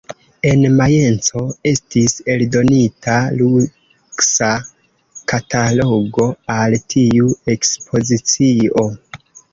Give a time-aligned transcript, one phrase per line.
[0.51, 1.41] En Majenco
[1.71, 4.49] estis eldonita luksa
[5.33, 6.27] katalogo
[6.57, 8.89] al tiu ekspozicio.